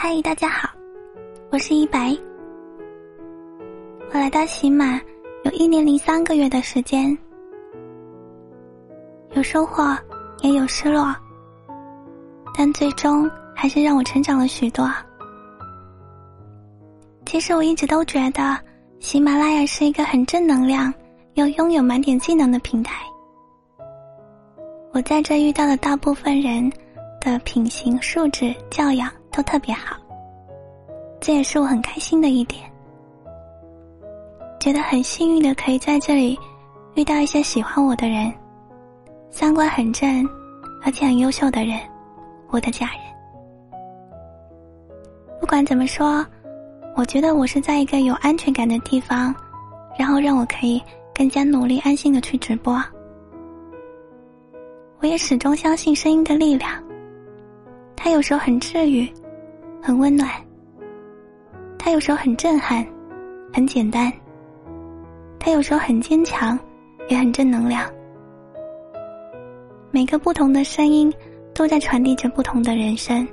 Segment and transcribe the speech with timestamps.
[0.00, 0.70] 嗨，大家好，
[1.50, 2.16] 我是一白。
[4.12, 5.00] 我来到喜马
[5.42, 7.18] 有一年零三个月的时间，
[9.32, 9.82] 有收获，
[10.40, 11.12] 也有失落，
[12.56, 14.88] 但最终还是让我成长了许多。
[17.26, 18.56] 其实我一直都觉得
[19.00, 20.94] 喜马拉雅是一个很正能量
[21.34, 23.02] 又拥有满点技能的平台。
[24.92, 26.72] 我在这遇到的大部分人
[27.20, 29.96] 的品行、素质、教养都特别好，
[31.20, 32.60] 这也是我很开心的一点。
[34.58, 36.36] 觉得很幸运的可以在这里
[36.96, 38.34] 遇到一些喜欢我的人，
[39.30, 40.28] 三观很正
[40.84, 41.78] 而且很优秀的人，
[42.48, 42.98] 我的家人。
[45.40, 46.26] 不管怎么说，
[46.96, 49.32] 我觉得我是在一个有安全感的地方，
[49.96, 50.82] 然后让我可以
[51.14, 52.76] 更加努力、安心的去直播。
[54.98, 56.72] 我也始终相信声音的力量，
[57.94, 59.08] 它有时候很治愈，
[59.82, 60.28] 很温暖；
[61.78, 62.86] 他有时候很震撼，
[63.52, 64.10] 很简单；
[65.38, 66.58] 他有时候很坚强，
[67.08, 67.84] 也很正能量。
[69.90, 71.12] 每个不同的声音
[71.54, 73.26] 都在传递着不同的人生，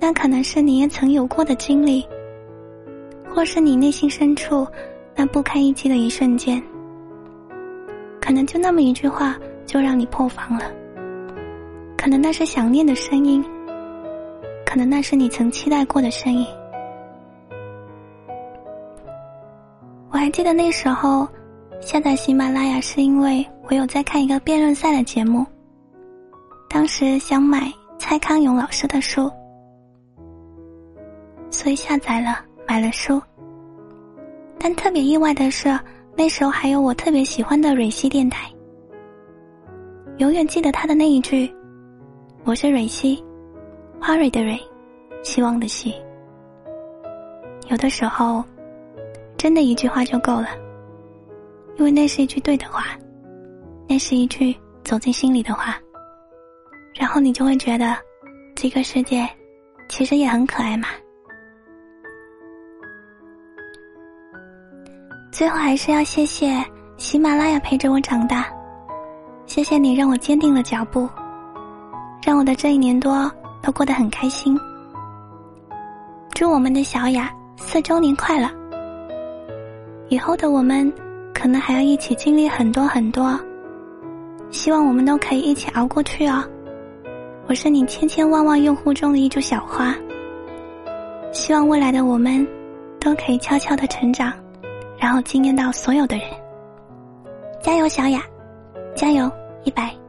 [0.00, 2.06] 那可能是你也曾有过的经历，
[3.28, 4.66] 或是你内心深处
[5.14, 6.62] 那不堪一击的一瞬间，
[8.20, 9.36] 可能就那么一句话。
[9.64, 10.64] 就让你破防了。
[11.96, 13.42] 可能那是想念的声音，
[14.72, 16.46] 可能那是你曾期待过的声音。
[20.10, 21.28] 我还记得那时候
[21.82, 25.44] 下载喜马拉雅是因为我有在看一个辩论赛的节目，
[26.70, 29.30] 当时想买蔡康永老师的书，
[31.50, 33.20] 所以下载了买了书。
[34.58, 35.78] 但特别意外的是，
[36.16, 38.50] 那时候还有我特别喜欢的蕊希电台。
[40.16, 41.54] 永远记得他的那一句
[42.44, 43.22] ：“我是蕊希，
[44.04, 44.58] 花蕊的蕊，
[45.22, 45.94] 希望的希。”
[47.70, 48.42] 有的时候，
[49.38, 50.48] 真的一句话就够了，
[51.76, 52.98] 因为那是一句对的话，
[53.88, 55.78] 那是一句走进心里的话，
[56.92, 57.96] 然后你就会觉得，
[58.56, 59.24] 这个世界
[59.88, 60.88] 其实也很可爱嘛。
[65.30, 66.62] 最后还是要谢谢
[66.96, 68.52] 喜马拉雅陪着我长大。
[69.46, 71.08] 谢谢你让我坚定了脚步，
[72.26, 73.30] 让我的这一年多
[73.62, 74.58] 都过得很开心。
[76.34, 78.48] 祝我们的小雅四周年快乐！
[80.08, 80.92] 以后的我们
[81.32, 83.38] 可能还要一起经历很多很多，
[84.50, 86.44] 希望我们都可以一起熬过去哦。
[87.46, 89.94] 我是你千千万万用户中的一株小花，
[91.32, 92.46] 希望未来的我们
[93.00, 94.32] 都可以悄悄的成长，
[94.98, 96.26] 然后惊艳到所有的人。
[97.62, 98.22] 加油，小雅！
[98.94, 99.30] 加油！
[99.64, 100.01] 一百。